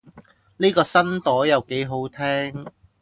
[0.57, 2.65] 呢個新朵又幾好聽